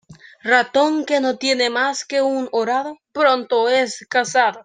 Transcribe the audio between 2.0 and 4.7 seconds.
que un horado, pronto es cazado.